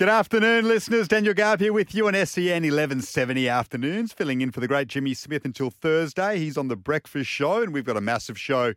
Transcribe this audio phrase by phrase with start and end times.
[0.00, 1.08] Good afternoon, listeners.
[1.08, 5.12] Daniel Garb here with you on SEN 1170 afternoons, filling in for the great Jimmy
[5.12, 6.38] Smith until Thursday.
[6.38, 8.72] He's on the breakfast show, and we've got a massive show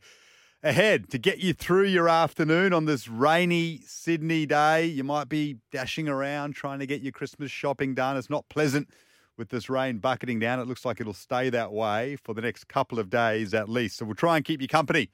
[0.64, 4.86] ahead to get you through your afternoon on this rainy Sydney day.
[4.86, 8.18] You might be dashing around trying to get your Christmas shopping done.
[8.18, 8.90] It's not pleasant
[9.38, 10.60] with this rain bucketing down.
[10.60, 13.96] It looks like it'll stay that way for the next couple of days at least.
[13.96, 15.10] So we'll try and keep you company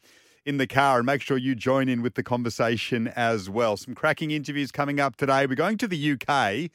[0.45, 3.77] in the car and make sure you join in with the conversation as well.
[3.77, 5.45] Some cracking interviews coming up today.
[5.45, 6.71] We're going to the UK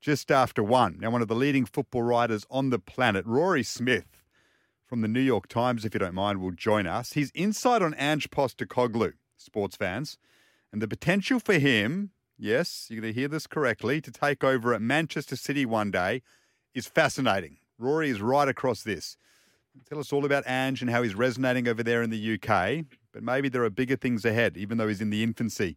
[0.00, 0.98] just after one.
[1.00, 4.22] Now, one of the leading football writers on the planet, Rory Smith
[4.84, 7.14] from the New York Times, if you don't mind, will join us.
[7.14, 10.16] His insight on Ange Postecoglou, sports fans,
[10.72, 14.72] and the potential for him, yes, you're going to hear this correctly, to take over
[14.72, 16.22] at Manchester City one day
[16.74, 17.56] is fascinating.
[17.78, 19.16] Rory is right across this.
[19.88, 22.84] Tell us all about Ange and how he's resonating over there in the UK.
[23.12, 25.76] But maybe there are bigger things ahead, even though he's in the infancy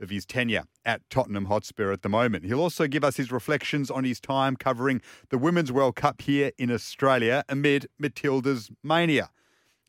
[0.00, 2.44] of his tenure at Tottenham Hotspur at the moment.
[2.44, 6.52] He'll also give us his reflections on his time covering the Women's World Cup here
[6.56, 9.30] in Australia amid Matilda's mania.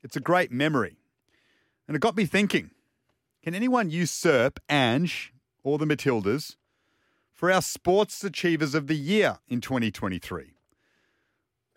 [0.02, 0.98] It's a great memory.
[1.88, 2.72] And it got me thinking
[3.44, 6.56] can anyone usurp Ange or the Matildas
[7.34, 10.59] for our Sports Achievers of the Year in 2023?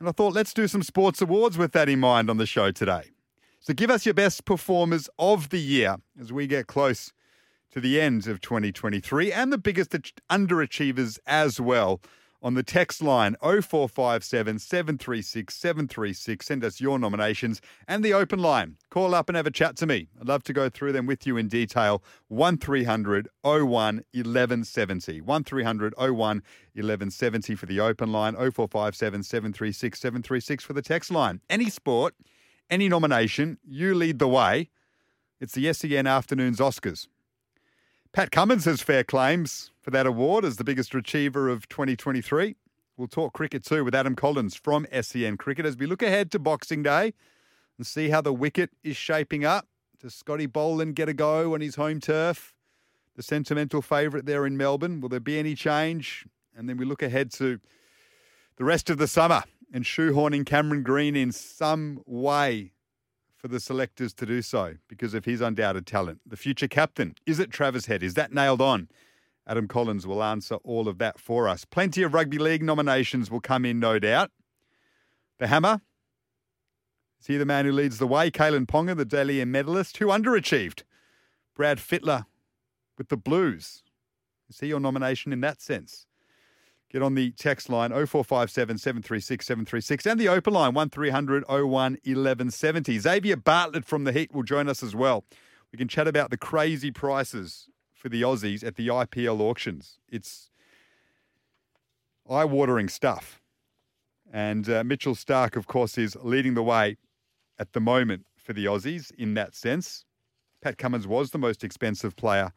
[0.03, 2.73] And I thought, let's do some sports awards with that in mind on the show
[2.73, 3.13] today.
[3.61, 7.13] So give us your best performers of the year as we get close
[7.71, 9.93] to the end of 2023 and the biggest
[10.29, 12.01] underachievers as well
[12.43, 16.47] on the text line 0457 736 736.
[16.47, 18.77] Send us your nominations and the open line.
[18.91, 20.09] Call up and have a chat to me.
[20.21, 22.03] I'd love to go through them with you in detail.
[22.29, 23.65] 1300 01
[24.13, 25.21] 1170.
[25.21, 28.35] 1300 01 1170 for the open line.
[28.35, 31.41] 0457 736 736 for the text line.
[31.49, 32.15] Any sport,
[32.69, 34.71] any nomination, you lead the way.
[35.41, 37.09] It's the SEN Afternoons Oscars.
[38.13, 42.57] Pat Cummins has fair claims for that award as the biggest achiever of 2023.
[42.97, 46.39] We'll talk cricket too with Adam Collins from SEN Cricket as we look ahead to
[46.39, 47.15] Boxing Day
[47.77, 49.67] and see how the wicket is shaping up.
[50.01, 52.55] Does Scotty Boland get a go on his home turf?
[53.17, 55.01] The sentimental favourite there in Melbourne.
[55.01, 56.27] Will there be any change?
[56.57, 57.61] And then we look ahead to
[58.57, 59.43] the rest of the summer
[59.73, 62.73] and shoehorning Cameron Green in some way
[63.37, 66.21] for the selectors to do so because of his undoubted talent.
[66.27, 68.03] The future captain, is it Travis Head?
[68.03, 68.89] Is that nailed on?
[69.47, 71.65] Adam Collins will answer all of that for us.
[71.65, 74.31] Plenty of rugby league nominations will come in, no doubt.
[75.39, 75.81] The Hammer.
[77.21, 78.31] Is he the man who leads the way?
[78.31, 80.83] Kalyn Ponga, the M medalist, who underachieved?
[81.55, 82.27] Brad Fittler
[82.99, 83.83] with the Blues.
[84.49, 86.07] Is he your nomination in that sense?
[86.91, 92.99] Get on the text line 0457 736 736 and the open line 1300 01 1170.
[92.99, 95.25] Xavier Bartlett from the Heat will join us as well.
[95.73, 97.69] We can chat about the crazy prices
[98.03, 99.99] for the Aussies at the IPL auctions.
[100.11, 100.51] It's
[102.29, 103.41] eye watering stuff.
[104.33, 106.97] And uh, Mitchell Starc, of course, is leading the way
[107.59, 110.05] at the moment for the Aussies in that sense.
[110.61, 112.53] Pat Cummins was the most expensive player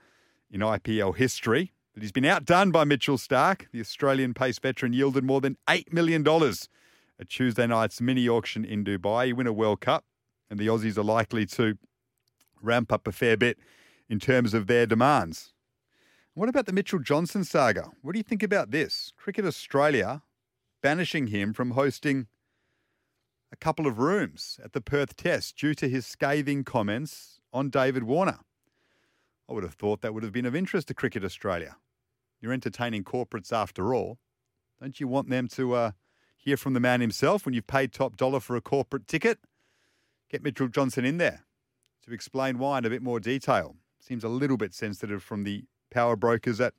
[0.50, 3.68] in IPL history but he's been outdone by Mitchell Starc.
[3.72, 8.84] The Australian pace veteran yielded more than $8 million at Tuesday night's mini auction in
[8.84, 9.28] Dubai.
[9.28, 10.04] He win a World Cup,
[10.50, 11.78] and the Aussies are likely to
[12.62, 13.58] ramp up a fair bit
[14.10, 15.54] in terms of their demands.
[16.34, 17.92] What about the Mitchell Johnson saga?
[18.02, 19.14] What do you think about this?
[19.18, 20.22] Cricket Australia
[20.82, 22.28] banishing him from hosting
[23.52, 28.04] a couple of rooms at the Perth Test due to his scathing comments on David
[28.04, 28.40] Warner.
[29.50, 31.78] I would have thought that would have been of interest to Cricket Australia.
[32.42, 34.20] You're entertaining corporates after all.
[34.82, 35.92] Don't you want them to uh,
[36.36, 39.40] hear from the man himself when you've paid top dollar for a corporate ticket?
[40.30, 41.46] Get Mitchell Johnson in there
[42.06, 43.76] to explain why in a bit more detail.
[44.06, 46.76] Seems a little bit sensitive from the power brokers at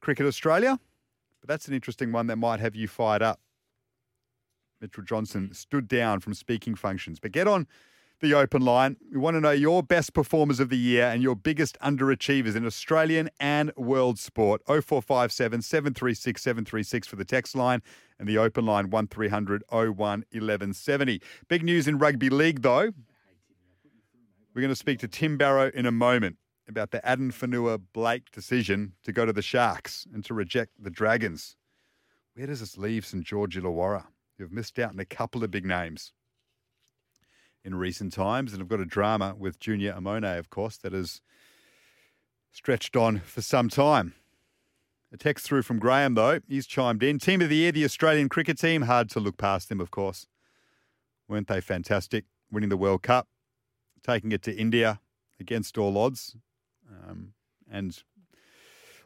[0.00, 0.78] Cricket Australia,
[1.40, 3.40] but that's an interesting one that might have you fired up.
[4.78, 7.18] Mitchell Johnson stood down from speaking functions.
[7.18, 7.66] But get on
[8.20, 8.98] the open line.
[9.10, 12.66] We want to know your best performers of the year and your biggest underachievers in
[12.66, 14.60] Australian and world sport.
[14.66, 17.80] 0457 736 736 for the text line
[18.18, 21.22] and the open line 1300 01 1170.
[21.48, 22.90] Big news in rugby league, though.
[24.52, 26.36] We're going to speak to Tim Barrow in a moment
[26.70, 30.90] about the Addin Fonua Blake decision to go to the Sharks and to reject the
[30.90, 31.56] Dragons.
[32.34, 34.06] Where does this leave St George Illawarra?
[34.38, 36.12] You've missed out on a couple of big names
[37.64, 38.52] in recent times.
[38.52, 41.20] And I've got a drama with Junior Amone, of course, that has
[42.52, 44.14] stretched on for some time.
[45.12, 46.40] A text through from Graham, though.
[46.48, 47.18] He's chimed in.
[47.18, 48.82] Team of the year, the Australian cricket team.
[48.82, 50.26] Hard to look past them, of course.
[51.28, 52.24] Weren't they fantastic?
[52.50, 53.28] Winning the World Cup,
[54.04, 55.00] taking it to India
[55.38, 56.36] against all odds.
[56.90, 57.32] Um,
[57.70, 58.02] and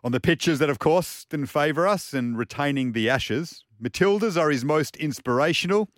[0.03, 4.51] On the pitches that, of course, didn't favour us in retaining the Ashes, Matildas are
[4.51, 5.89] his most inspirational.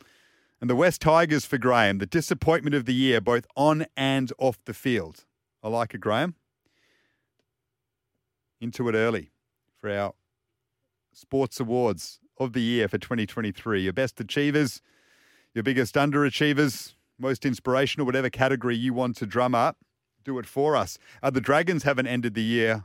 [0.60, 4.58] And the West Tigers for Graham, the disappointment of the year, both on and off
[4.64, 5.26] the field.
[5.62, 6.34] I like it, Graham.
[8.60, 9.32] Into it early
[9.78, 10.14] for our
[11.12, 13.82] sports awards of the year for 2023.
[13.82, 14.80] Your best achievers,
[15.52, 19.76] your biggest underachievers, most inspirational, whatever category you want to drum up,
[20.26, 20.98] do it for us.
[21.22, 22.84] Uh, the Dragons haven't ended the year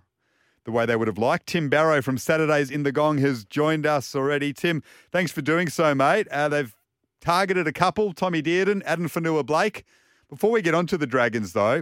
[0.64, 1.48] the way they would have liked.
[1.48, 4.54] Tim Barrow from Saturdays in the Gong has joined us already.
[4.54, 6.28] Tim, thanks for doing so, mate.
[6.28, 6.76] Uh, they've
[7.20, 9.84] targeted a couple, Tommy Dearden, Addin Fonua-Blake.
[10.30, 11.82] Before we get on to the Dragons, though,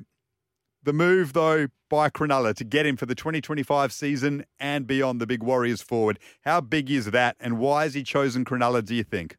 [0.82, 5.28] the move, though, by Cronulla to get him for the 2025 season and beyond the
[5.28, 9.04] big Warriors forward, how big is that and why has he chosen Cronulla, do you
[9.04, 9.36] think?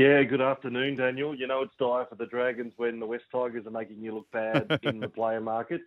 [0.00, 1.34] Yeah, good afternoon, Daniel.
[1.34, 4.30] You know it's dire for the Dragons when the West Tigers are making you look
[4.30, 5.82] bad in the player market.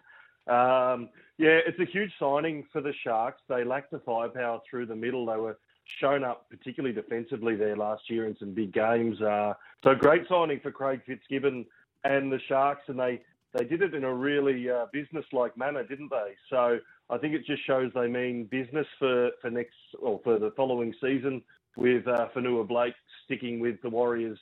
[0.46, 3.42] Um, yeah, it's a huge signing for the Sharks.
[3.50, 5.26] They lacked the firepower through the middle.
[5.26, 5.58] They were
[6.00, 9.20] shown up particularly defensively there last year in some big games.
[9.20, 11.66] Uh, so great signing for Craig Fitzgibbon
[12.04, 13.20] and the Sharks, and they
[13.58, 16.34] they did it in a really uh, business-like manner, didn't they?
[16.52, 16.78] So
[17.10, 20.94] I think it just shows they mean business for for next or for the following
[21.02, 21.42] season
[21.76, 22.94] with uh, Fonua-Blake
[23.24, 24.40] sticking with the Warriors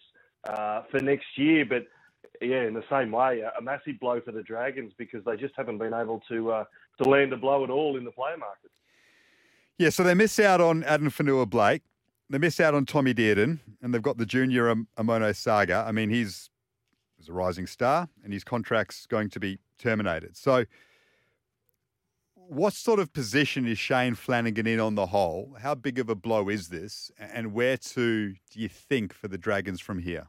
[0.49, 1.85] uh, for next year, but
[2.41, 5.77] yeah, in the same way, a, massive blow for the Dragons because they just haven't
[5.77, 6.63] been able to uh,
[7.01, 8.71] to land a blow at all in the player market.
[9.77, 11.81] Yeah, so they miss out on Adam Fonua-Blake.
[12.29, 15.83] They miss out on Tommy Dearden, and they've got the junior Amone Saga.
[15.87, 16.49] I mean, he's,
[17.17, 20.37] he's a rising star, and his contract's going to be terminated.
[20.37, 20.65] So,
[22.51, 25.55] what sort of position is Shane Flanagan in on the whole?
[25.61, 29.37] How big of a blow is this, and where to do you think for the
[29.37, 30.27] Dragons from here?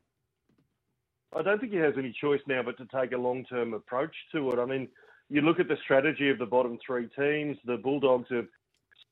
[1.34, 4.14] I don't think he has any choice now but to take a long term approach
[4.32, 4.60] to it.
[4.60, 4.86] I mean,
[5.30, 7.56] you look at the strategy of the bottom three teams.
[7.64, 8.46] The Bulldogs have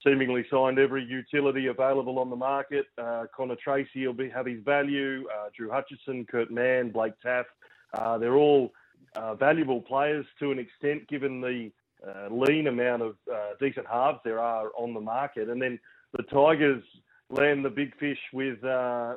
[0.07, 2.87] seemingly signed every utility available on the market.
[2.97, 5.27] Uh, Connor Tracey will be, have his value.
[5.27, 7.47] Uh, Drew Hutchison, Kurt Mann, Blake Taaffe.
[7.93, 8.71] Uh, they're all
[9.17, 11.73] uh, valuable players to an extent, given the
[12.07, 15.49] uh, lean amount of uh, decent halves there are on the market.
[15.49, 15.79] And then
[16.17, 16.83] the Tigers
[17.31, 18.59] land the big fish with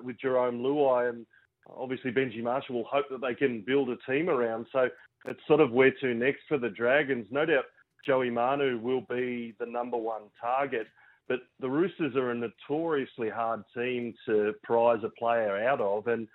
[0.04, 1.26] with Jarome Luai and
[1.76, 4.68] obviously Benji Marshall will hope that they can build a team around.
[4.72, 4.90] So
[5.26, 7.26] it's sort of where to next for the Dragons.
[7.32, 7.66] No doubt
[8.06, 10.88] Joey Manu will be the number one target,
[11.28, 16.08] but the Roosters are a notoriously hard team to prize a player out of.
[16.08, 16.28] And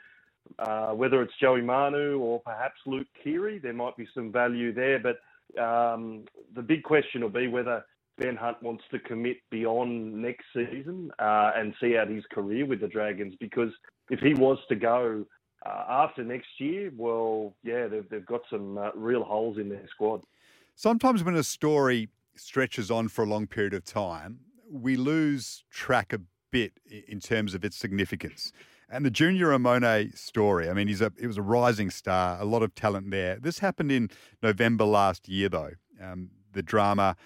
[0.58, 4.98] uh, whether it's Joey Manu or perhaps Luke Keary, there might be some value there.
[4.98, 5.18] But
[5.60, 6.24] um,
[6.54, 7.84] the big question will be whether
[8.18, 12.80] Ben Hunt wants to commit beyond next season uh, and see out his career with
[12.80, 13.70] the Dragons because
[14.10, 15.24] if he was to go
[15.64, 19.86] uh, after next year, well, yeah, they've, they've got some uh, real holes in their
[19.90, 20.22] squad.
[20.74, 24.40] Sometimes when a story stretches on for a long period of time,
[24.70, 26.72] we lose track a bit
[27.08, 28.52] in terms of its significance.
[28.90, 32.44] And the Junior Amone story, I mean, he's a he was a rising star, a
[32.44, 33.36] lot of talent there.
[33.36, 34.10] This happened in
[34.42, 35.72] November last year, though.
[36.02, 37.16] Um, the drama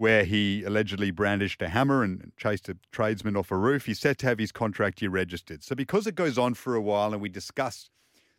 [0.00, 3.84] where he allegedly brandished a hammer and chased a tradesman off a roof.
[3.84, 5.62] He's set to have his contract year registered.
[5.62, 7.90] So because it goes on for a while and we discuss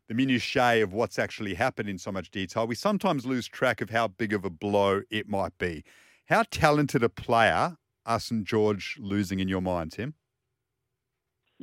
[0.08, 3.92] the minutiae of what's actually happened in so much detail, we sometimes lose track of
[3.92, 5.84] how big of a blow it might be.
[6.26, 7.78] How talented a player
[8.08, 10.16] are St George losing in your mind, Tim?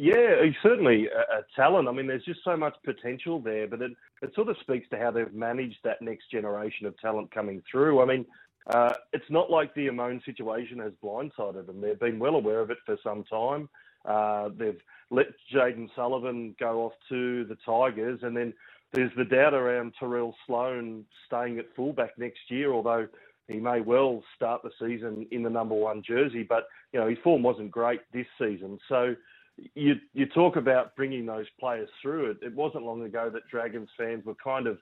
[0.01, 1.89] Yeah, he's certainly a, a, talent.
[1.89, 3.91] I mean, there's just so much potential there, but it,
[4.23, 8.01] it sort of speaks to how they've managed that next generation of talent coming through.
[8.01, 8.25] I mean,
[8.69, 11.81] uh, it's not like the Amone situation has blindsided them.
[11.81, 13.69] They've been well aware of it for some time.
[14.05, 18.55] Uh, they've let Jayden Sullivan go off to the Tigers, and then
[18.93, 23.09] there's the doubt around Tyrell Sloan staying at fullback next year, although
[23.49, 26.45] he may well start the season in the number one jersey.
[26.45, 29.17] But you know his form wasn't great this season, so
[29.75, 32.31] you you talk about bringing those players through.
[32.31, 34.79] It, it wasn't long ago that Dragons fans were kind of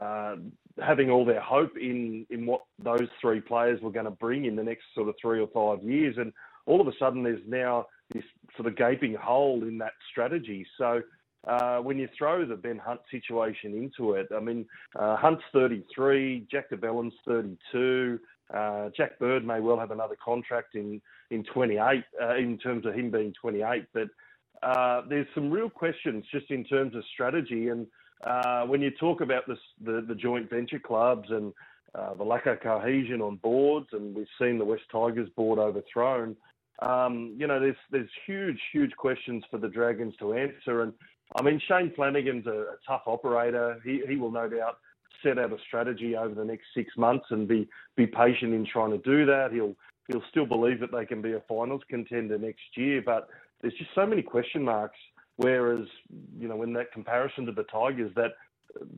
[0.00, 0.36] uh,
[0.82, 4.56] having all their hope in in what those three players were going to bring in
[4.56, 6.32] the next sort of three or five years, and
[6.66, 8.24] all of a sudden there's now this
[8.56, 10.66] sort of gaping hole in that strategy.
[10.76, 11.02] So.
[11.46, 14.66] Uh, when you throw the Ben Hunt situation into it, I mean,
[14.98, 18.18] uh, Hunt's 33, Jack de Belin's 32,
[18.54, 21.00] uh, Jack Bird may well have another contract in
[21.30, 24.08] in 28 uh, in terms of him being 28, but
[24.62, 27.86] uh, there's some real questions just in terms of strategy and
[28.24, 31.52] uh, when you talk about this, the, the joint venture clubs and
[31.94, 36.36] uh, the lack of cohesion on boards, and we've seen the West Tigers board overthrown,
[36.80, 40.82] um, you know, there's there's huge, huge questions for the Dragons to answer.
[40.82, 40.92] And
[41.34, 43.80] I mean, Shane Flanagan's a, a tough operator.
[43.84, 44.78] He he will no doubt
[45.22, 48.90] set out a strategy over the next six months and be be patient in trying
[48.90, 49.50] to do that.
[49.52, 49.74] He'll
[50.08, 53.02] he'll still believe that they can be a finals contender next year.
[53.04, 53.28] But
[53.60, 54.98] there's just so many question marks.
[55.36, 55.86] Whereas,
[56.36, 58.32] you know, in that comparison to the Tigers, that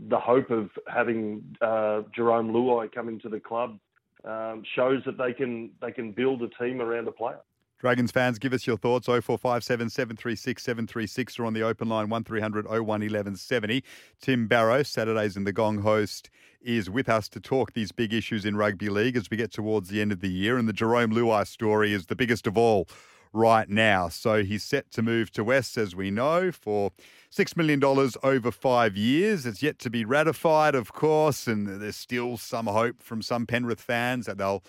[0.08, 3.78] the hope of having uh, Jarome Luai coming to the club
[4.24, 7.40] um, shows that they can they can build a team around a player.
[7.80, 9.06] Dragons fans, give us your thoughts.
[9.06, 13.82] 0457 736 736 or on the open line 1300 01 1170.
[14.20, 16.28] Tim Barrow, Saturdays in the Gong host,
[16.60, 19.88] is with us to talk these big issues in rugby league as we get towards
[19.88, 20.58] the end of the year.
[20.58, 22.86] And the Jarome Luai story is the biggest of all
[23.32, 24.08] right now.
[24.08, 26.90] So he's set to move to West, as we know, for
[27.32, 27.82] $6 million
[28.22, 29.46] over five years.
[29.46, 33.80] It's yet to be ratified, of course, and there's still some hope from some Penrith
[33.80, 34.62] fans that they'll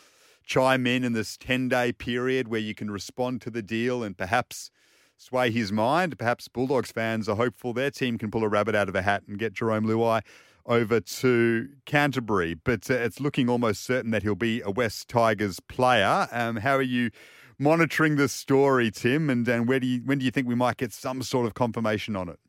[0.45, 4.17] chime in in this 10 day period where you can respond to the deal and
[4.17, 4.71] perhaps
[5.17, 6.17] sway his mind.
[6.17, 9.23] Perhaps Bulldogs fans are hopeful their team can pull a rabbit out of a hat
[9.27, 10.21] and get Jarome Luai
[10.65, 12.55] over to Canterbury.
[12.55, 16.27] But uh, it's looking almost certain that he'll be a West Tigers player.
[16.31, 17.11] Um, how are you
[17.59, 19.29] monitoring this story, Tim?
[19.29, 21.53] And, and where do you, when do you think we might get some sort of
[21.53, 22.39] confirmation on it?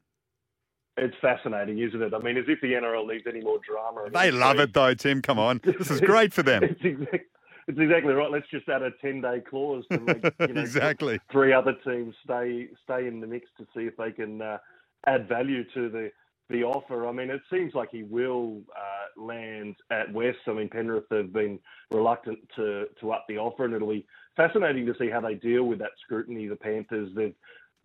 [0.98, 2.12] It's fascinating, isn't it?
[2.12, 4.10] I mean, as if the NRL needs any more drama.
[4.12, 5.22] They love it, though, Tim.
[5.22, 5.60] Come on.
[5.64, 6.62] This is great for them.
[6.80, 7.20] it's, exactly,
[7.68, 8.30] it's exactly right.
[8.30, 12.68] Let's just add a ten-day clause to make you know, exactly three other teams stay
[12.84, 14.58] stay in the mix to see if they can uh,
[15.06, 16.10] add value to the
[16.50, 17.06] the offer.
[17.06, 20.38] I mean, it seems like he will uh, land at West.
[20.46, 21.58] I mean, Penrith have been
[21.90, 25.64] reluctant to to up the offer, and it'll be fascinating to see how they deal
[25.64, 26.46] with that scrutiny.
[26.46, 27.34] The Panthers they've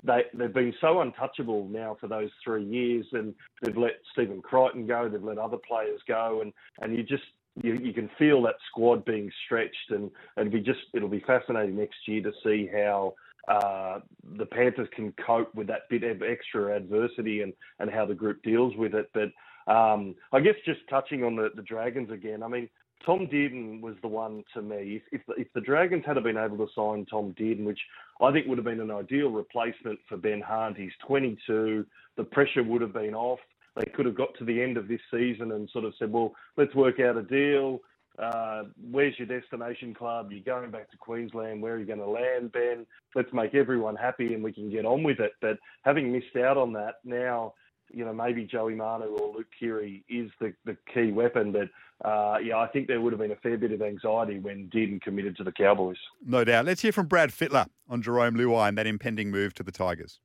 [0.03, 4.85] they they've been so untouchable now for those three years, and they've let Stephen Crichton
[4.85, 7.23] go, they've let other players go, and and you just
[7.63, 11.23] you, you can feel that squad being stretched, and, and it'll be just it'll be
[11.25, 13.13] fascinating next year to see how
[13.47, 13.99] uh,
[14.37, 18.41] the Panthers can cope with that bit of extra adversity and, and how the group
[18.43, 19.09] deals with it.
[19.13, 19.31] But
[19.71, 22.69] um, I guess just touching on the, the Dragons again, I mean,
[23.05, 25.01] Tom Dearden was the one to me.
[25.11, 27.79] If, if, the, if the Dragons had been able to sign Tom Dearden, which
[28.21, 31.85] I think would have been an ideal replacement for Ben Hunt, he's 22,
[32.17, 33.39] the pressure would have been off
[33.77, 36.33] they could have got to the end of this season and sort of said, well,
[36.57, 37.79] let's work out a deal.
[38.17, 40.31] Uh, where's your destination club?
[40.31, 41.61] You're going back to Queensland.
[41.61, 42.85] Where are you going to land, Ben?
[43.13, 45.33] Let's make everyone happy and we can get on with it.
[45.39, 47.53] But having missed out on that, now,
[47.91, 51.51] you know, maybe Joey Manu or Luke Keary is the, the key weapon.
[51.51, 51.69] But
[52.07, 54.99] uh, yeah, I think there would have been a fair bit of anxiety when Dearden
[55.01, 55.97] committed to the Cowboys.
[56.25, 56.65] No doubt.
[56.65, 60.19] Let's hear from Brad Fittler on Jarome Luai and that impending move to the Tigers.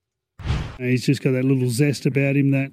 [0.78, 2.72] He's just got that little zest about him that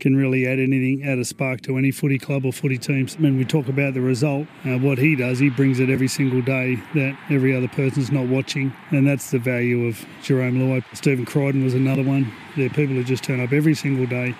[0.00, 3.18] can really add anything, add a spark to any footy club or footy teams.
[3.18, 6.40] When we talk about the result, uh, what he does, he brings it every single
[6.40, 10.84] day that every other person's not watching, and that's the value of Jarome Luai.
[10.96, 12.32] Stephen Crichton was another one.
[12.56, 14.34] They're people who just turn up every single day.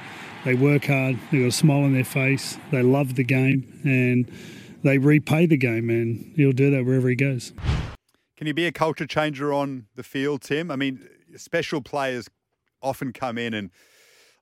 [0.44, 1.18] They work hard.
[1.30, 2.58] They've got a smile on their face.
[2.70, 4.30] They love the game, and
[4.82, 7.52] they repay the game, and he'll do that wherever he goes.
[8.36, 10.70] Can he be a culture changer on the field, Tim?
[10.70, 12.28] I mean, special players
[12.82, 13.70] often come in and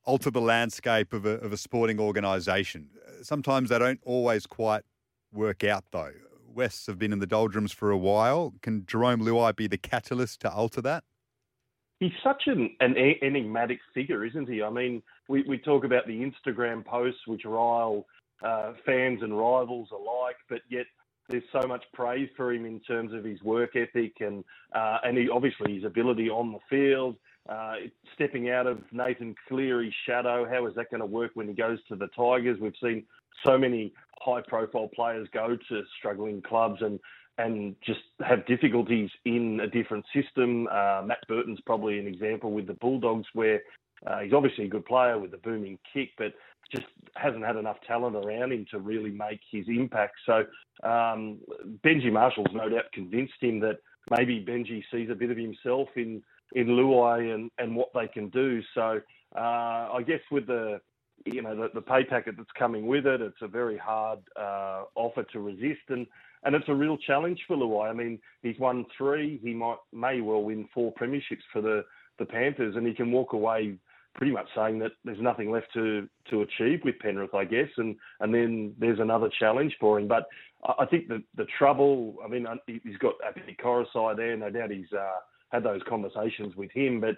[0.05, 2.89] alter the landscape of a, of a sporting organisation.
[3.21, 4.83] Sometimes they don't always quite
[5.31, 6.13] work out, though.
[6.51, 8.53] Wests have been in the doldrums for a while.
[8.61, 11.03] Can Jarome Luai be the catalyst to alter that?
[11.99, 14.63] He's such an, an enigmatic figure, isn't he?
[14.63, 18.05] I mean, we, we talk about the Instagram posts which rile
[18.41, 20.85] uh, fans and rivals alike, but yet
[21.27, 24.43] there's so much praise for him in terms of his work ethic and
[24.73, 27.15] uh, and he, obviously his ability on the field.
[27.49, 27.75] Uh,
[28.13, 31.79] stepping out of Nathan Cleary's shadow, how is that going to work when he goes
[31.87, 32.59] to the Tigers?
[32.61, 33.05] We've seen
[33.43, 36.99] so many high-profile players go to struggling clubs and
[37.39, 40.67] and just have difficulties in a different system.
[40.67, 43.61] Uh, Matt Burton's probably an example with the Bulldogs, where
[44.05, 46.33] uh, he's obviously a good player with a booming kick, but
[46.69, 50.15] just hasn't had enough talent around him to really make his impact.
[50.25, 50.39] So
[50.83, 51.39] um,
[51.83, 53.79] Benji Marshall's no doubt convinced him that
[54.09, 56.21] maybe Benji sees a bit of himself in
[56.53, 58.61] in Luai and, and what they can do.
[58.73, 58.99] So
[59.35, 60.81] uh, I guess with the
[61.25, 64.83] you know the, the, pay packet that's coming with it, it's a very hard uh,
[64.95, 66.07] offer to resist, and
[66.43, 67.89] and it's a real challenge for Luai.
[67.89, 69.39] I mean, he's won three.
[69.43, 71.83] He might may well win four premierships for the
[72.17, 73.75] the Panthers, and he can walk away
[74.15, 77.95] pretty much saying that there's nothing left to to achieve with Penrith, I guess, and
[78.19, 80.07] and then there's another challenge for him.
[80.07, 80.27] But
[80.63, 82.17] I think the the trouble.
[82.23, 84.35] I mean, he's got Api Koroisau there.
[84.35, 85.19] No doubt he's uh,
[85.51, 87.15] had those conversations with him, but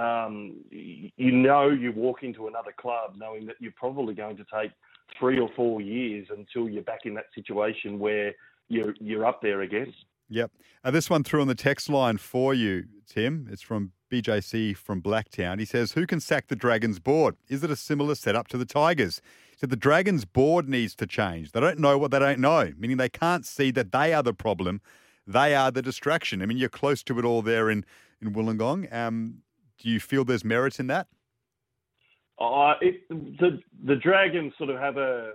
[0.00, 4.72] um, you know you walk into another club knowing that you're probably going to take
[5.18, 8.32] three or four years until you're back in that situation where
[8.68, 9.92] you're you're up there again.
[10.28, 10.52] Yep.
[10.84, 13.48] Uh, this one through on the text line for you, Tim.
[13.50, 15.58] It's from BJC from Blacktown.
[15.58, 17.36] He says, Who can sack the Dragons board?
[17.48, 19.20] Is it a similar setup to the Tigers?
[19.60, 21.52] Said the Dragons board needs to change.
[21.52, 24.32] They don't know what they don't know, meaning they can't see that they are the
[24.32, 24.80] problem
[25.26, 26.42] they are the distraction.
[26.42, 27.84] I mean, you're close to it all there in,
[28.20, 28.92] in Wollongong.
[28.92, 29.42] Um,
[29.78, 31.06] do you feel there's merit in that?
[32.38, 35.32] Uh, it, the the Dragons sort of have a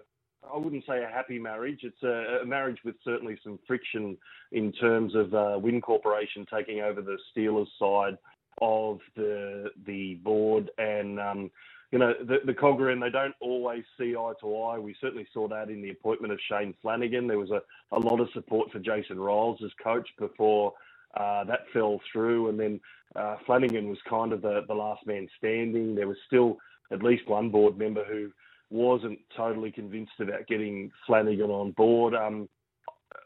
[0.52, 1.82] I wouldn't say a happy marriage.
[1.84, 4.18] It's a, a marriage with certainly some friction
[4.52, 8.18] in terms of uh, Win Corporation taking over the Steelers side
[8.62, 11.52] of the the board, and um,
[11.96, 14.78] you know the, the and they don't always see eye to eye.
[14.78, 17.26] We certainly saw that in the appointment of Shane Flanagan.
[17.26, 17.62] There was a,
[17.96, 20.74] a lot of support for Jason Ryles as coach before
[21.16, 22.82] uh, that fell through, and then
[23.16, 25.96] uh, Flanagan was kind of the, the last man standing.
[25.96, 26.58] There was still
[26.92, 28.30] at least one board member who
[28.70, 32.14] wasn't totally convinced about getting Flanagan on board.
[32.14, 32.50] Um,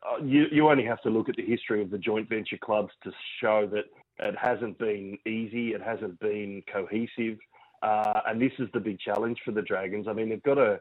[0.08, 2.92] uh, you, you only have to look at the history of the joint venture clubs
[3.04, 3.12] to
[3.42, 3.86] show that
[4.20, 7.40] it hasn't been easy, it hasn't been cohesive,
[7.82, 10.08] uh, and this is the big challenge for the Dragons.
[10.08, 10.80] I mean, they've got a,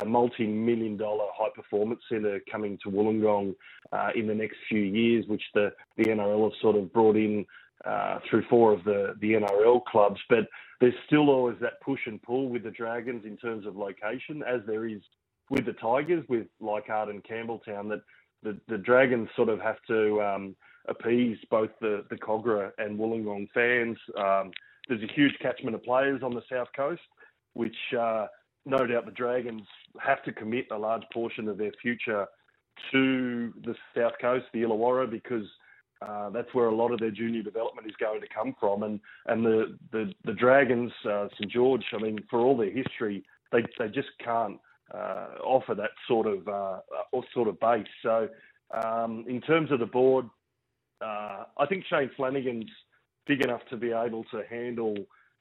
[0.00, 3.54] a multi-million dollar high performance centre coming to Wollongong
[3.92, 7.44] uh, in the next few years, which the, the NRL have sort of brought in
[7.84, 10.20] uh, through four of the, the NRL clubs.
[10.28, 10.48] But
[10.80, 14.60] there's still always that push and pull with the Dragons in terms of location, as
[14.66, 15.00] there is
[15.50, 18.02] with the Tigers, with Leichhardt and Campbelltown, that
[18.42, 20.56] the, the Dragons sort of have to um,
[20.88, 23.96] appease both the, the Kogarah and Wollongong fans.
[24.16, 24.50] Um,
[24.88, 27.02] there's a huge catchment of players on the south coast,
[27.54, 28.26] which uh,
[28.64, 29.62] no doubt the Dragons
[30.00, 32.26] have to commit a large portion of their future
[32.92, 35.46] to the south coast, the Illawarra, because
[36.00, 38.82] uh, that's where a lot of their junior development is going to come from.
[38.82, 43.24] And and the the, the Dragons, uh, St George, I mean, for all their history,
[43.52, 44.58] they they just can't
[44.94, 46.80] uh, offer that sort of uh,
[47.12, 47.86] or sort of base.
[48.02, 48.28] So
[48.84, 50.26] um, in terms of the board,
[51.00, 52.70] uh, I think Shane Flanagan's
[53.28, 54.96] big enough to be able to handle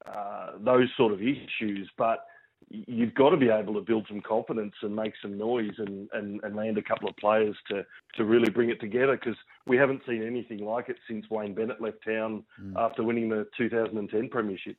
[0.05, 2.25] uh, those sort of issues, but
[2.69, 6.43] you've got to be able to build some confidence and make some noise and, and,
[6.43, 10.01] and land a couple of players to, to really bring it together because we haven't
[10.07, 12.73] seen anything like it since Wayne Bennett left town mm.
[12.75, 14.75] after winning the 2010 Premiership.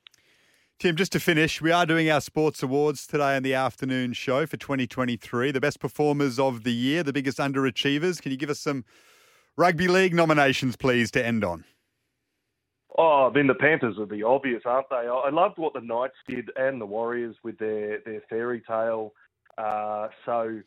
[0.79, 4.47] Tim, just to finish, we are doing our sports awards today on the afternoon show
[4.47, 5.51] for 2023.
[5.51, 8.23] The best performers of the year, the biggest underachievers.
[8.23, 8.85] Can you give us some
[9.57, 11.65] rugby league nominations, please, to end on?
[13.01, 14.97] Oh, then the Panthers are the obvious, aren't they?
[14.97, 19.13] I loved what the Knights did and the Warriors with their, their fairy tale.
[19.57, 20.61] Uh, so,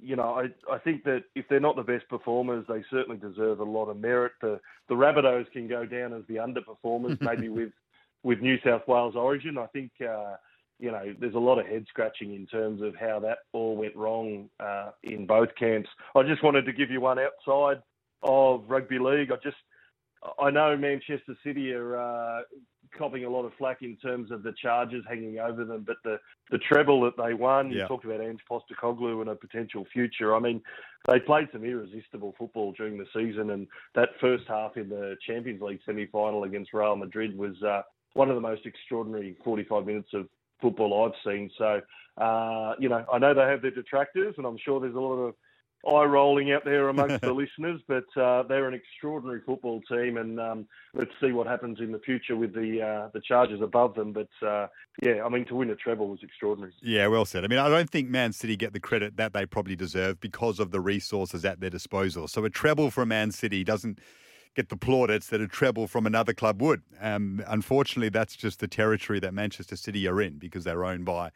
[0.00, 3.60] you know, I, I think that if they're not the best performers, they certainly deserve
[3.60, 4.32] a lot of merit.
[4.40, 7.70] The the Rabbitohs can go down as the underperformers, maybe with
[8.24, 9.56] with New South Wales Origin.
[9.56, 10.34] I think uh,
[10.80, 13.94] you know there's a lot of head scratching in terms of how that all went
[13.94, 15.88] wrong uh, in both camps.
[16.16, 17.80] I just wanted to give you one outside
[18.22, 19.30] of rugby league.
[19.30, 19.56] I just
[20.40, 22.42] I know Manchester City are uh,
[22.96, 26.18] copping a lot of flack in terms of the charges hanging over them, but the,
[26.50, 27.82] the treble that they won, yeah.
[27.82, 30.34] you talked about Ange Postecoglou and a potential future.
[30.34, 30.62] I mean,
[31.06, 35.60] they played some irresistible football during the season, and that first half in the Champions
[35.60, 37.82] League semi-final against Real Madrid was uh,
[38.14, 40.28] one of the most extraordinary 45 minutes of
[40.60, 41.50] football I've seen.
[41.58, 41.80] So,
[42.18, 45.16] uh, you know, I know they have their detractors, and I'm sure there's a lot
[45.16, 45.34] of
[45.86, 50.40] eye rolling out there amongst the listeners, but uh, they're an extraordinary football team, and
[50.40, 54.12] um, let's see what happens in the future with the uh, the Chargers above them.
[54.12, 54.66] But uh,
[55.02, 56.72] yeah, I mean, to win a treble was extraordinary.
[56.82, 57.44] Yeah, well said.
[57.44, 60.58] I mean, I don't think Man City get the credit that they probably deserve because
[60.58, 62.28] of the resources at their disposal.
[62.28, 64.00] So a treble from Man City doesn't
[64.54, 66.82] get the plaudits that a treble from another club would.
[67.00, 71.30] Um, unfortunately, that's just the territory that Manchester City are in because they're owned by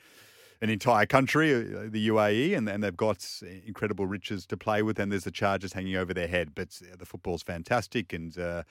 [0.62, 3.26] an entire country, uh, the UAE, and, and they've got
[3.66, 6.54] incredible riches to play with, and there's the charges hanging over their head.
[6.54, 8.64] But the football's fantastic, and uh,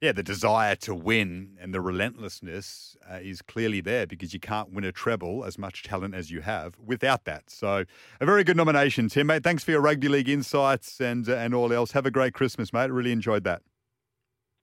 [0.00, 4.72] yeah, the desire to win and the relentlessness uh, is clearly there because you can't
[4.72, 7.50] win a treble, as much talent as you have, without that.
[7.50, 7.84] So,
[8.20, 9.42] a very good nomination, Tim, mate.
[9.42, 11.92] Thanks for your rugby league insights and uh, and all else.
[11.92, 12.90] Have a great Christmas, mate.
[12.90, 13.62] Really enjoyed that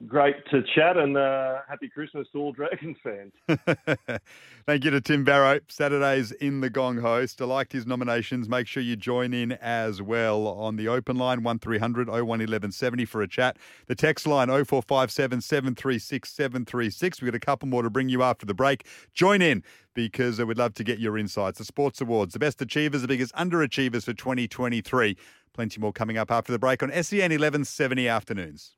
[0.07, 3.31] great to chat and uh, happy Christmas to all Dragons fans.
[4.65, 7.41] Thank you to Tim Barrow, Saturday's In the Gong host.
[7.41, 8.49] I liked his nominations.
[8.49, 13.21] Make sure you join in as well on the open line 1300 01 1170 for
[13.21, 13.57] a chat.
[13.87, 17.21] The text line 0457 736 736.
[17.21, 18.87] We've got a couple more to bring you after the break.
[19.13, 21.59] Join in because we'd love to get your insights.
[21.59, 25.17] The Sports Awards, the best achievers, the biggest underachievers for 2023.
[25.53, 28.75] Plenty more coming up after the break on SEN 1170 afternoons.